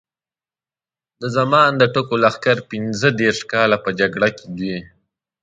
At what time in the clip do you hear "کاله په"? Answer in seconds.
3.51-3.89